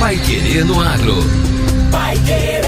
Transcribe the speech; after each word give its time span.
Pai 0.00 0.16
Querer 0.16 0.64
no 0.64 0.80
Agro. 0.80 1.14
Pai 1.92 2.16
Querer. 2.24 2.62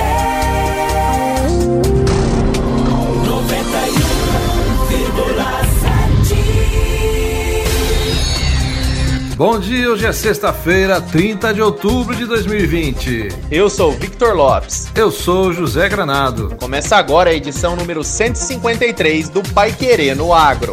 91,7. 9.32 9.34
Bom 9.34 9.58
dia, 9.58 9.90
hoje 9.90 10.04
é 10.04 10.12
sexta-feira, 10.12 11.00
30 11.00 11.54
de 11.54 11.62
outubro 11.62 12.14
de 12.14 12.26
2020. 12.26 13.30
Eu 13.50 13.70
sou 13.70 13.92
Victor 13.92 14.36
Lopes. 14.36 14.92
Eu 14.94 15.10
sou 15.10 15.54
José 15.54 15.88
Granado. 15.88 16.54
Começa 16.60 16.98
agora 16.98 17.30
a 17.30 17.34
edição 17.34 17.74
número 17.74 18.04
153 18.04 19.30
do 19.30 19.42
Pai 19.54 19.72
Querer 19.72 20.14
no 20.14 20.34
Agro. 20.34 20.72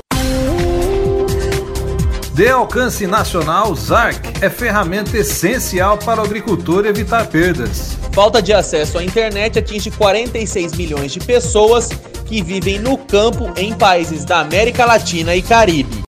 De 2.40 2.48
alcance 2.48 3.06
nacional, 3.06 3.76
ZARC 3.76 4.42
é 4.42 4.50
ferramenta 4.50 5.18
essencial 5.18 5.98
para 5.98 6.22
o 6.22 6.24
agricultor 6.24 6.86
evitar 6.86 7.28
perdas. 7.28 7.98
Falta 8.14 8.42
de 8.42 8.54
acesso 8.54 8.98
à 8.98 9.04
internet 9.04 9.60
atinge 9.60 9.92
46 9.92 10.72
milhões 10.72 11.12
de 11.12 11.20
pessoas 11.20 11.90
que 12.26 12.42
vivem 12.42 12.80
no 12.80 12.98
campo 12.98 13.52
em 13.58 13.78
países 13.78 14.24
da 14.24 14.40
América 14.40 14.86
Latina 14.86 15.36
e 15.36 15.42
Caribe. 15.42 16.04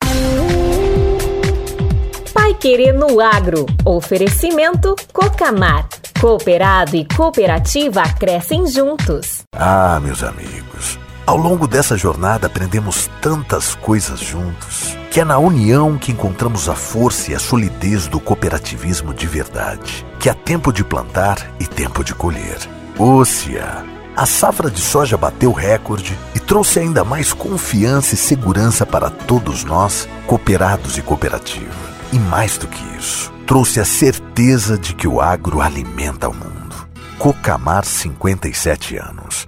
Pai 2.34 2.53
Querer 2.53 2.94
no 2.94 3.20
Agro. 3.20 3.66
Oferecimento 3.84 4.95
Cocamar. 5.11 5.89
Cooperado 6.17 6.95
e 6.95 7.05
cooperativa 7.13 8.03
crescem 8.17 8.66
juntos. 8.67 9.41
Ah, 9.53 10.00
meus 10.02 10.23
amigos. 10.23 10.98
Ao 11.25 11.36
longo 11.36 11.67
dessa 11.67 11.98
jornada 11.98 12.48
aprendemos 12.48 13.09
tantas 13.22 13.75
coisas 13.75 14.22
juntos, 14.22 14.95
que 15.12 15.20
é 15.20 15.26
na 15.26 15.38
união 15.38 15.98
que 15.98 16.14
encontramos 16.14 16.70
a 16.70 16.74
força 16.74 17.32
e 17.32 17.36
a 17.36 17.40
solidez 17.40 18.08
do 18.08 18.18
cooperativismo 18.18 19.14
de 19.14 19.28
verdade, 19.28 20.06
que 20.18 20.30
há 20.30 20.34
tempo 20.34 20.72
de 20.72 20.86
plantar 20.86 21.54
e 21.60 21.68
tempo 21.68 22.02
de 22.02 22.16
colher. 22.16 22.58
Ócia! 22.98 23.84
A 24.16 24.26
safra 24.26 24.72
de 24.72 24.80
soja 24.80 25.18
bateu 25.18 25.52
recorde 25.52 26.18
e 26.34 26.40
trouxe 26.40 26.80
ainda 26.80 27.03
mais 27.03 27.34
confiança 27.34 28.16
e 28.16 28.18
segurança 28.18 28.86
para 28.86 29.09
todos 29.09 29.66
nós, 29.66 30.08
cooperados 30.26 30.98
e 30.98 31.02
cooperativa. 31.02 31.92
E 32.14 32.18
mais 32.18 32.58
do 32.58 32.68
que 32.68 32.81
isso, 32.98 33.34
trouxe 33.46 33.81
a 33.81 33.86
certeza 33.86 34.78
de 34.78 34.96
que 34.96 35.09
o 35.09 35.20
agro 35.20 35.59
alimenta 35.59 36.30
o 36.30 36.34
mundo. 36.34 36.88
Cocamar 37.20 37.84
57 37.84 38.96
anos. 38.96 39.46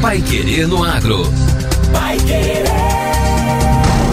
Pai 0.00 0.22
Querer 0.22 0.66
no 0.66 0.82
Agro. 0.84 1.22
Pai 1.92 2.16
Querer. 2.18 3.07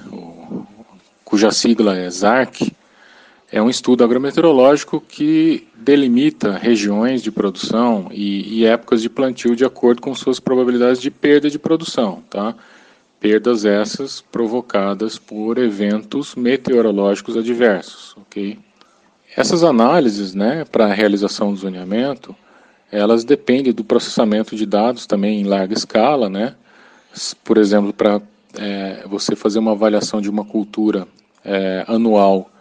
cuja 1.24 1.50
sigla 1.50 1.98
é 1.98 2.08
ZARC, 2.12 2.72
é 3.56 3.62
um 3.62 3.70
estudo 3.70 4.04
agrometeorológico 4.04 5.00
que 5.00 5.66
delimita 5.78 6.58
regiões 6.58 7.24
de 7.24 7.32
produção 7.32 8.10
e, 8.12 8.60
e, 8.60 8.66
épocas 8.66 9.02
de 9.02 9.10
plantio 9.10 9.56
de 9.56 9.64
acordo 9.64 10.02
com 10.02 10.14
suas 10.14 10.42
probabilidades 10.42 11.02
de 11.02 11.10
perda 11.10 11.50
de 11.50 11.58
produção, 11.58 12.22
tá? 12.30 12.54
Perdas 13.18 13.64
essas 13.64 14.20
provocadas 14.20 15.18
por 15.18 15.58
eventos 15.58 16.36
meteorológicos 16.36 17.38
adversos, 17.38 18.14
ok? 18.18 18.60
Essas 19.38 19.64
análises, 19.64 20.36
né, 20.36 20.66
para 20.70 20.88
a 20.88 20.94
realização 20.94 21.54
do 21.54 21.58
zoneamento, 21.58 22.36
elas 22.92 23.24
dependem 23.24 23.72
do 23.72 23.86
processamento 23.86 24.54
de 24.54 24.66
dados 24.66 25.08
também 25.08 25.40
em 25.40 25.46
larga 25.46 25.74
escala, 25.74 26.30
né? 26.30 26.56
Por 27.42 27.58
exemplo, 27.58 27.94
para 27.94 28.22
é, 28.60 29.06
você 29.08 29.34
fazer 29.34 29.60
uma 29.60 29.72
avaliação 29.72 30.20
de 30.20 30.30
uma 30.30 30.44
cultura 30.44 31.08
é, 31.46 31.86
anual 31.88 32.52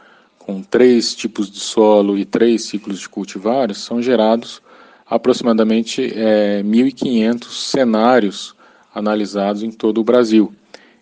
com 0.46 0.62
três 0.62 1.14
tipos 1.14 1.50
de 1.50 1.58
solo 1.58 2.18
e 2.18 2.24
três 2.24 2.64
ciclos 2.64 3.00
de 3.00 3.08
cultivares, 3.08 3.78
são 3.78 4.02
gerados 4.02 4.60
aproximadamente 5.08 6.12
é, 6.14 6.62
1.500 6.62 7.44
cenários 7.44 8.54
analisados 8.94 9.62
em 9.62 9.70
todo 9.70 10.02
o 10.02 10.04
Brasil. 10.04 10.52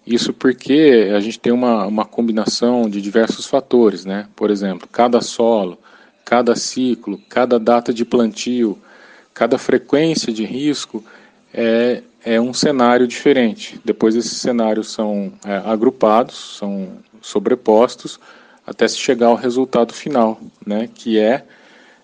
Isso 0.07 0.33
porque 0.33 1.11
a 1.15 1.19
gente 1.19 1.41
tem 1.41 1.53
uma, 1.53 1.87
uma 1.87 2.05
combinação 2.05 2.89
de 2.89 3.03
diversos 3.03 3.47
fatores, 3.47 4.05
né? 4.05 4.29
Por 4.37 4.49
exemplo, 4.49 4.89
cada 4.91 5.21
solo, 5.21 5.77
cada 6.25 6.55
ciclo, 6.55 7.21
cada 7.29 7.59
data 7.59 7.93
de 7.93 8.05
plantio, 8.05 8.79
cada 9.35 9.59
frequência 9.59 10.33
de 10.33 10.45
risco 10.45 11.05
é, 11.53 12.03
é 12.25 12.41
um 12.41 12.55
cenário 12.55 13.09
diferente. 13.09 13.81
Depois 13.85 14.15
esses 14.15 14.39
cenários 14.39 14.93
são 14.93 15.33
é, 15.45 15.63
agrupados, 15.65 16.59
são 16.59 16.91
sobrepostos, 17.21 18.21
até 18.67 18.87
se 18.87 18.97
chegar 18.97 19.27
ao 19.27 19.35
resultado 19.35 19.93
final, 19.93 20.41
né, 20.67 20.89
que 20.95 21.19
é, 21.19 21.45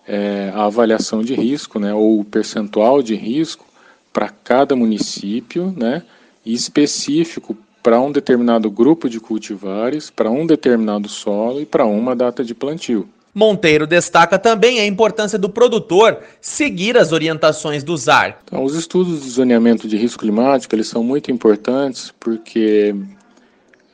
é 0.07 0.53
a 0.55 0.65
avaliação 0.65 1.23
de 1.23 1.35
risco, 1.35 1.79
né, 1.79 1.95
ou 1.95 2.21
o 2.21 2.25
percentual 2.25 3.03
de 3.03 3.15
risco 3.15 3.65
para 4.13 4.29
cada 4.29 4.75
município, 4.75 5.73
né, 5.77 6.03
e 6.45 6.53
específico 6.53 7.57
para 7.83 8.01
um 8.01 8.11
determinado 8.11 8.71
grupo 8.71 9.09
de 9.09 9.21
cultivares, 9.21 10.11
para 10.11 10.31
um 10.31 10.47
determinado 10.47 11.09
solo 11.09 11.61
e 11.61 11.67
para 11.67 11.87
uma 11.87 12.15
data 12.15 12.45
de 12.45 12.55
plantio. 12.55 13.09
Monteiro 13.35 13.87
destaca 13.87 14.39
também 14.39 14.81
a 14.81 14.87
importância 14.87 15.39
do 15.39 15.49
produtor 15.49 16.19
seguir 16.41 16.97
as 16.97 17.13
orientações 17.13 17.85
do 17.85 17.97
ZAR. 17.97 18.39
Então, 18.45 18.65
os 18.65 18.75
estudos 18.75 19.23
de 19.23 19.31
zoneamento 19.31 19.87
de 19.87 19.97
risco 19.97 20.21
climático 20.21 20.75
eles 20.75 20.89
são 20.89 21.05
muito 21.05 21.31
importantes 21.31 22.13
porque 22.19 22.95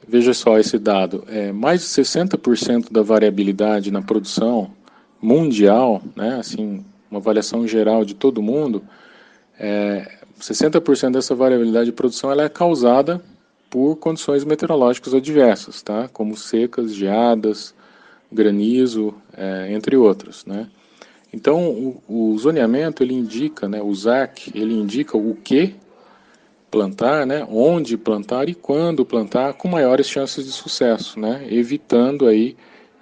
Veja 0.06 0.34
só 0.34 0.58
esse 0.58 0.78
dado: 0.78 1.24
é, 1.28 1.52
mais 1.52 1.80
de 1.80 1.86
60% 1.86 2.92
da 2.92 3.02
variabilidade 3.02 3.90
na 3.90 4.02
produção 4.02 4.70
mundial, 5.20 6.02
né, 6.14 6.36
assim, 6.38 6.84
uma 7.10 7.18
avaliação 7.18 7.66
geral 7.66 8.04
de 8.04 8.14
todo 8.14 8.42
mundo, 8.42 8.82
é, 9.58 10.18
60% 10.40 11.12
dessa 11.12 11.34
variabilidade 11.34 11.86
de 11.86 11.92
produção 11.92 12.30
ela 12.30 12.42
é 12.42 12.48
causada 12.48 13.22
por 13.70 13.96
condições 13.96 14.44
meteorológicas 14.44 15.14
adversas, 15.14 15.82
tá? 15.82 16.08
como 16.12 16.36
secas, 16.36 16.94
geadas, 16.94 17.74
granizo, 18.30 19.14
é, 19.36 19.72
entre 19.72 19.96
outras. 19.96 20.44
Né? 20.44 20.68
Então, 21.32 21.68
o, 21.70 22.02
o, 22.08 22.38
zoneamento 22.38 23.02
ele 23.02 23.14
indica, 23.14 23.68
né, 23.68 23.82
o 23.82 23.92
ZAC, 23.94 24.52
ele 24.54 24.74
indica 24.74 25.16
o 25.16 25.34
que 25.34 25.74
plantar, 26.74 27.24
né, 27.24 27.46
onde 27.48 27.96
plantar 27.96 28.48
e 28.48 28.54
quando 28.54 29.04
plantar 29.04 29.52
com 29.54 29.68
maiores 29.68 30.08
chances 30.08 30.44
de 30.44 30.50
sucesso, 30.50 31.20
né, 31.20 31.46
evitando 31.48 32.26
aí 32.26 32.56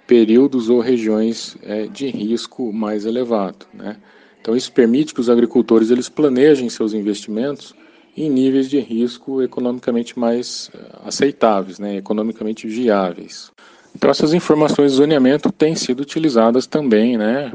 períodos 0.05 0.69
ou 0.69 0.79
regiões 0.79 1.57
é, 1.63 1.87
de 1.87 2.07
risco 2.07 2.71
mais 2.71 3.03
elevado. 3.03 3.65
Né. 3.73 3.97
Então 4.39 4.55
isso 4.55 4.71
permite 4.71 5.11
que 5.11 5.19
os 5.19 5.27
agricultores 5.27 5.89
eles 5.89 6.07
planejem 6.07 6.69
seus 6.69 6.93
investimentos 6.93 7.73
em 8.15 8.29
níveis 8.29 8.69
de 8.69 8.79
risco 8.79 9.41
economicamente 9.41 10.19
mais 10.19 10.69
eh, 10.75 10.79
aceitáveis, 11.03 11.79
né, 11.79 11.97
economicamente 11.97 12.67
viáveis. 12.67 13.51
Então 13.95 14.07
essas 14.11 14.35
informações 14.35 14.91
de 14.91 14.97
zoneamento 14.97 15.51
têm 15.51 15.73
sido 15.73 16.01
utilizadas 16.01 16.67
também, 16.67 17.17
né, 17.17 17.51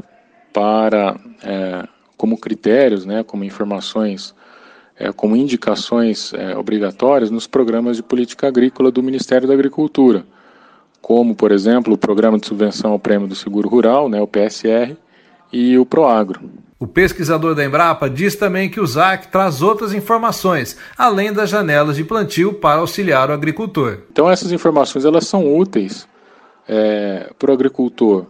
para 0.51 1.17
é, 1.41 1.87
como 2.17 2.37
critérios, 2.37 3.05
né, 3.05 3.23
como 3.23 3.45
informações, 3.45 4.35
é, 4.99 5.11
como 5.13 5.35
indicações 5.35 6.33
é, 6.33 6.57
obrigatórias 6.57 7.31
nos 7.31 7.47
programas 7.47 7.95
de 7.95 8.03
política 8.03 8.47
agrícola 8.47 8.91
do 8.91 9.01
Ministério 9.01 9.47
da 9.47 9.53
Agricultura, 9.53 10.25
como 11.01 11.33
por 11.33 11.51
exemplo 11.51 11.93
o 11.93 11.97
Programa 11.97 12.37
de 12.37 12.45
Subvenção 12.45 12.91
ao 12.91 12.99
Prêmio 12.99 13.27
do 13.27 13.35
Seguro 13.35 13.69
Rural, 13.69 14.09
né, 14.09 14.21
o 14.21 14.27
PSR, 14.27 14.97
e 15.51 15.77
o 15.77 15.85
Proagro. 15.85 16.41
O 16.79 16.87
pesquisador 16.87 17.55
da 17.55 17.65
Embrapa 17.65 18.09
diz 18.09 18.35
também 18.35 18.69
que 18.69 18.79
o 18.79 18.87
ZAC 18.87 19.27
traz 19.29 19.61
outras 19.61 19.93
informações, 19.93 20.77
além 20.97 21.33
das 21.33 21.49
janelas 21.49 21.97
de 21.97 22.03
plantio 22.03 22.53
para 22.53 22.79
auxiliar 22.79 23.29
o 23.29 23.33
agricultor. 23.33 23.99
Então 24.11 24.29
essas 24.29 24.51
informações 24.51 25.03
elas 25.03 25.27
são 25.27 25.57
úteis 25.57 26.07
é, 26.67 27.31
para 27.37 27.51
o 27.51 27.53
agricultor 27.53 28.27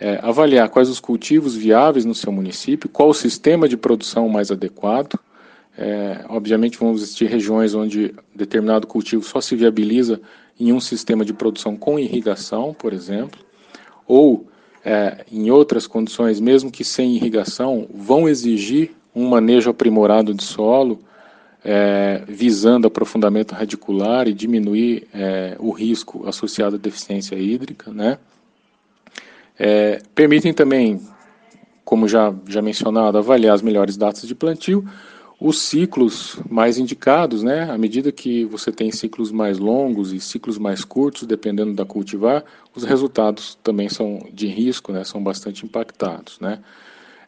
é, 0.00 0.18
avaliar 0.22 0.68
quais 0.68 0.88
os 0.88 1.00
cultivos 1.00 1.54
viáveis 1.54 2.04
no 2.04 2.14
seu 2.14 2.30
município, 2.30 2.88
qual 2.88 3.08
o 3.08 3.14
sistema 3.14 3.68
de 3.68 3.76
produção 3.76 4.28
mais 4.28 4.50
adequado. 4.50 5.18
É, 5.80 6.24
obviamente 6.28 6.76
vão 6.76 6.92
existir 6.92 7.26
regiões 7.26 7.72
onde 7.72 8.12
determinado 8.34 8.84
cultivo 8.84 9.22
só 9.22 9.40
se 9.40 9.54
viabiliza 9.54 10.20
em 10.58 10.72
um 10.72 10.80
sistema 10.80 11.24
de 11.24 11.32
produção 11.32 11.76
com 11.76 12.00
irrigação, 12.00 12.74
por 12.74 12.92
exemplo, 12.92 13.38
ou 14.04 14.48
é, 14.84 15.24
em 15.30 15.52
outras 15.52 15.86
condições, 15.86 16.40
mesmo 16.40 16.68
que 16.68 16.82
sem 16.82 17.14
irrigação, 17.14 17.86
vão 17.94 18.28
exigir 18.28 18.90
um 19.14 19.28
manejo 19.28 19.70
aprimorado 19.70 20.34
de 20.34 20.42
solo, 20.42 20.98
é, 21.64 22.24
visando 22.26 22.88
aprofundamento 22.88 23.52
radicular 23.52 24.26
e 24.26 24.32
diminuir 24.32 25.06
é, 25.14 25.56
o 25.60 25.70
risco 25.70 26.26
associado 26.28 26.74
à 26.74 26.78
deficiência 26.78 27.36
hídrica, 27.36 27.92
né? 27.92 28.18
É, 29.56 30.00
permitem 30.12 30.52
também, 30.52 31.00
como 31.84 32.08
já, 32.08 32.34
já 32.48 32.62
mencionado, 32.62 33.16
avaliar 33.16 33.54
as 33.54 33.62
melhores 33.62 33.96
datas 33.96 34.26
de 34.26 34.34
plantio, 34.34 34.84
os 35.40 35.60
ciclos 35.62 36.36
mais 36.50 36.78
indicados, 36.78 37.42
né? 37.42 37.70
À 37.70 37.78
medida 37.78 38.10
que 38.10 38.44
você 38.44 38.72
tem 38.72 38.90
ciclos 38.90 39.30
mais 39.30 39.58
longos 39.58 40.12
e 40.12 40.20
ciclos 40.20 40.58
mais 40.58 40.84
curtos, 40.84 41.26
dependendo 41.26 41.72
da 41.74 41.84
cultivar, 41.84 42.44
os 42.74 42.82
resultados 42.82 43.56
também 43.62 43.88
são 43.88 44.26
de 44.32 44.48
risco, 44.48 44.92
né? 44.92 45.04
São 45.04 45.22
bastante 45.22 45.64
impactados, 45.64 46.40
né? 46.40 46.58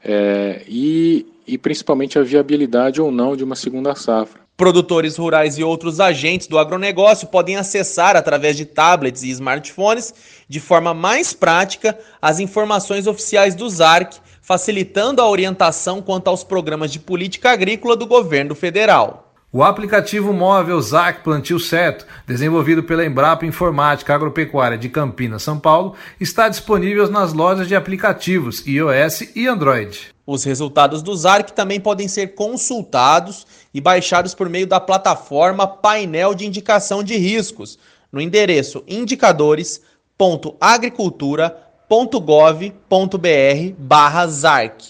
É, 0.02 0.62
e, 0.66 1.24
e 1.46 1.56
principalmente 1.56 2.18
a 2.18 2.22
viabilidade 2.22 3.00
ou 3.00 3.12
não 3.12 3.36
de 3.36 3.44
uma 3.44 3.54
segunda 3.54 3.94
safra. 3.94 4.40
Produtores 4.56 5.16
rurais 5.16 5.56
e 5.56 5.64
outros 5.64 6.00
agentes 6.00 6.46
do 6.46 6.58
agronegócio 6.58 7.28
podem 7.28 7.56
acessar 7.56 8.16
através 8.16 8.56
de 8.56 8.64
tablets 8.64 9.22
e 9.22 9.30
smartphones 9.30 10.12
de 10.48 10.60
forma 10.60 10.92
mais 10.92 11.32
prática 11.32 11.98
as 12.20 12.40
informações 12.40 13.06
oficiais 13.06 13.54
do 13.54 13.68
ZARC 13.70 14.18
facilitando 14.50 15.22
a 15.22 15.28
orientação 15.28 16.02
quanto 16.02 16.26
aos 16.26 16.42
programas 16.42 16.90
de 16.90 16.98
política 16.98 17.52
agrícola 17.52 17.94
do 17.94 18.04
governo 18.04 18.52
federal. 18.52 19.32
O 19.52 19.62
aplicativo 19.62 20.32
móvel 20.32 20.82
ZAC 20.82 21.22
Plantio 21.22 21.60
Certo, 21.60 22.04
desenvolvido 22.26 22.82
pela 22.82 23.06
Embrapa 23.06 23.46
Informática 23.46 24.12
Agropecuária 24.12 24.76
de 24.76 24.88
Campinas, 24.88 25.44
São 25.44 25.56
Paulo, 25.56 25.94
está 26.18 26.48
disponível 26.48 27.08
nas 27.08 27.32
lojas 27.32 27.68
de 27.68 27.76
aplicativos 27.76 28.66
iOS 28.66 29.36
e 29.36 29.46
Android. 29.46 30.08
Os 30.26 30.42
resultados 30.42 31.00
do 31.00 31.14
ZARC 31.14 31.52
também 31.52 31.78
podem 31.78 32.08
ser 32.08 32.34
consultados 32.34 33.46
e 33.72 33.80
baixados 33.80 34.34
por 34.34 34.48
meio 34.48 34.66
da 34.66 34.80
plataforma 34.80 35.64
Painel 35.64 36.34
de 36.34 36.44
Indicação 36.44 37.04
de 37.04 37.16
Riscos, 37.16 37.78
no 38.10 38.20
endereço 38.20 38.82
indicadores.agricultura.com 38.88 41.69
www.gov.br 41.90 43.74
barra 43.76 44.26
ZARC. 44.28 44.86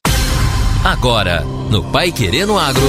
Agora, 0.84 1.40
no 1.70 1.82
Pai 1.90 2.12
Querendo 2.12 2.58
Agro. 2.58 2.82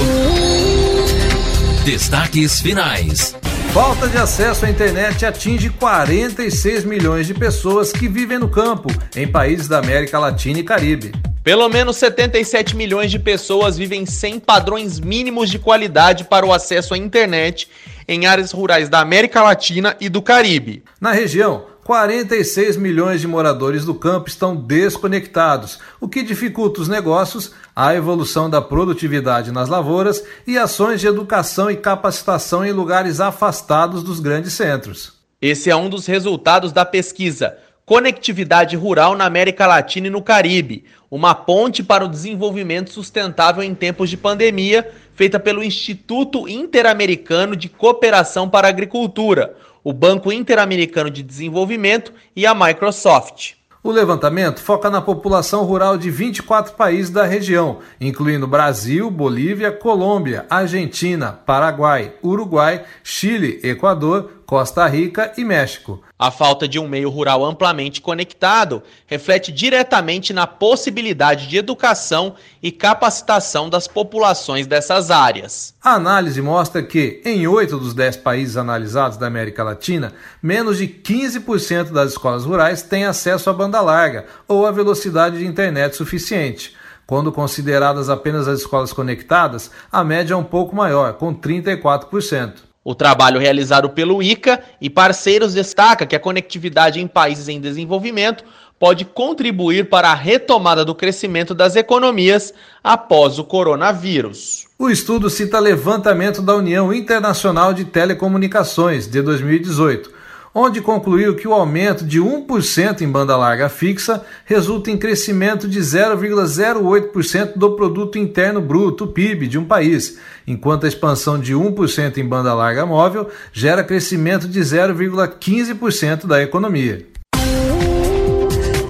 Destaques 1.82 2.60
finais. 2.60 3.34
Falta 3.72 4.06
de 4.08 4.18
acesso 4.18 4.66
à 4.66 4.70
internet 4.70 5.24
atinge 5.24 5.70
46 5.70 6.84
milhões 6.84 7.26
de 7.26 7.32
pessoas 7.32 7.90
que 7.90 8.06
vivem 8.06 8.38
no 8.38 8.50
campo, 8.50 8.90
em 9.16 9.26
países 9.26 9.66
da 9.66 9.78
América 9.78 10.18
Latina 10.18 10.58
e 10.58 10.62
Caribe. 10.62 11.12
Pelo 11.42 11.66
menos 11.70 11.96
77 11.96 12.76
milhões 12.76 13.10
de 13.10 13.18
pessoas 13.18 13.78
vivem 13.78 14.04
sem 14.04 14.38
padrões 14.38 15.00
mínimos 15.00 15.48
de 15.48 15.58
qualidade 15.58 16.24
para 16.24 16.44
o 16.44 16.52
acesso 16.52 16.92
à 16.92 16.98
internet 16.98 17.66
em 18.06 18.26
áreas 18.26 18.52
rurais 18.52 18.90
da 18.90 19.00
América 19.00 19.42
Latina 19.42 19.96
e 19.98 20.10
do 20.10 20.20
Caribe. 20.20 20.84
Na 21.00 21.12
região, 21.12 21.71
46 21.84 22.76
milhões 22.76 23.20
de 23.20 23.26
moradores 23.26 23.84
do 23.84 23.92
campo 23.92 24.28
estão 24.28 24.54
desconectados, 24.54 25.80
o 26.00 26.08
que 26.08 26.22
dificulta 26.22 26.80
os 26.80 26.88
negócios, 26.88 27.52
a 27.74 27.92
evolução 27.92 28.48
da 28.48 28.62
produtividade 28.62 29.50
nas 29.50 29.68
lavouras 29.68 30.22
e 30.46 30.56
ações 30.56 31.00
de 31.00 31.08
educação 31.08 31.68
e 31.68 31.76
capacitação 31.76 32.64
em 32.64 32.70
lugares 32.70 33.18
afastados 33.18 34.04
dos 34.04 34.20
grandes 34.20 34.52
centros. 34.52 35.14
Esse 35.40 35.70
é 35.70 35.76
um 35.76 35.88
dos 35.88 36.06
resultados 36.06 36.70
da 36.70 36.84
pesquisa 36.84 37.58
Conectividade 37.84 38.76
Rural 38.76 39.16
na 39.16 39.24
América 39.24 39.66
Latina 39.66 40.06
e 40.06 40.10
no 40.10 40.22
Caribe, 40.22 40.84
uma 41.10 41.34
ponte 41.34 41.82
para 41.82 42.04
o 42.04 42.08
desenvolvimento 42.08 42.92
sustentável 42.92 43.60
em 43.60 43.74
tempos 43.74 44.08
de 44.08 44.16
pandemia, 44.16 44.88
feita 45.16 45.40
pelo 45.40 45.64
Instituto 45.64 46.48
Interamericano 46.48 47.56
de 47.56 47.68
Cooperação 47.68 48.48
para 48.48 48.68
a 48.68 48.70
Agricultura, 48.70 49.56
o 49.84 49.92
Banco 49.92 50.32
Interamericano 50.32 51.10
de 51.10 51.22
Desenvolvimento 51.22 52.12
e 52.34 52.46
a 52.46 52.54
Microsoft. 52.54 53.54
O 53.84 53.90
levantamento 53.90 54.60
foca 54.60 54.88
na 54.88 55.00
população 55.00 55.64
rural 55.64 55.98
de 55.98 56.08
24 56.08 56.74
países 56.74 57.10
da 57.10 57.24
região, 57.24 57.80
incluindo 58.00 58.46
Brasil, 58.46 59.10
Bolívia, 59.10 59.72
Colômbia, 59.72 60.46
Argentina, 60.48 61.32
Paraguai, 61.32 62.14
Uruguai, 62.22 62.84
Chile, 63.02 63.58
Equador, 63.64 64.42
Costa 64.46 64.86
Rica 64.86 65.32
e 65.36 65.42
México. 65.42 66.00
A 66.22 66.30
falta 66.30 66.68
de 66.68 66.78
um 66.78 66.86
meio 66.86 67.10
rural 67.10 67.44
amplamente 67.44 68.00
conectado 68.00 68.80
reflete 69.08 69.50
diretamente 69.50 70.32
na 70.32 70.46
possibilidade 70.46 71.48
de 71.48 71.56
educação 71.56 72.36
e 72.62 72.70
capacitação 72.70 73.68
das 73.68 73.88
populações 73.88 74.64
dessas 74.64 75.10
áreas. 75.10 75.74
A 75.82 75.94
análise 75.94 76.40
mostra 76.40 76.80
que, 76.80 77.20
em 77.24 77.44
oito 77.48 77.76
dos 77.76 77.92
dez 77.92 78.16
países 78.16 78.56
analisados 78.56 79.16
da 79.16 79.26
América 79.26 79.64
Latina, 79.64 80.12
menos 80.40 80.78
de 80.78 80.86
15% 80.86 81.90
das 81.90 82.12
escolas 82.12 82.44
rurais 82.44 82.82
têm 82.82 83.04
acesso 83.04 83.50
à 83.50 83.52
banda 83.52 83.80
larga 83.80 84.26
ou 84.46 84.64
a 84.64 84.70
velocidade 84.70 85.38
de 85.38 85.44
internet 85.44 85.96
suficiente. 85.96 86.76
Quando 87.04 87.32
consideradas 87.32 88.08
apenas 88.08 88.46
as 88.46 88.60
escolas 88.60 88.92
conectadas, 88.92 89.72
a 89.90 90.04
média 90.04 90.34
é 90.34 90.36
um 90.36 90.44
pouco 90.44 90.76
maior, 90.76 91.14
com 91.14 91.34
34%. 91.34 92.71
O 92.84 92.94
trabalho 92.94 93.38
realizado 93.38 93.90
pelo 93.90 94.22
ICA 94.22 94.60
e 94.80 94.90
parceiros 94.90 95.54
destaca 95.54 96.04
que 96.04 96.16
a 96.16 96.20
conectividade 96.20 97.00
em 97.00 97.06
países 97.06 97.48
em 97.48 97.60
desenvolvimento 97.60 98.44
pode 98.78 99.04
contribuir 99.04 99.88
para 99.88 100.10
a 100.10 100.14
retomada 100.14 100.84
do 100.84 100.92
crescimento 100.92 101.54
das 101.54 101.76
economias 101.76 102.52
após 102.82 103.38
o 103.38 103.44
coronavírus. 103.44 104.66
O 104.76 104.90
estudo 104.90 105.30
cita 105.30 105.60
levantamento 105.60 106.42
da 106.42 106.56
União 106.56 106.92
Internacional 106.92 107.72
de 107.72 107.84
Telecomunicações 107.84 109.06
de 109.06 109.22
2018 109.22 110.21
onde 110.54 110.80
concluiu 110.80 111.34
que 111.34 111.48
o 111.48 111.52
aumento 111.52 112.04
de 112.04 112.20
1% 112.20 113.00
em 113.00 113.08
banda 113.08 113.36
larga 113.36 113.68
fixa 113.68 114.24
resulta 114.44 114.90
em 114.90 114.98
crescimento 114.98 115.66
de 115.68 115.80
0,08% 115.80 117.52
do 117.56 117.74
produto 117.76 118.18
interno 118.18 118.60
bruto, 118.60 119.06
PIB, 119.06 119.46
de 119.46 119.58
um 119.58 119.64
país, 119.64 120.18
enquanto 120.46 120.84
a 120.84 120.88
expansão 120.88 121.38
de 121.38 121.54
1% 121.54 122.18
em 122.18 122.26
banda 122.26 122.54
larga 122.54 122.84
móvel 122.84 123.28
gera 123.52 123.84
crescimento 123.84 124.46
de 124.46 124.60
0,15% 124.60 126.26
da 126.26 126.42
economia. 126.42 127.11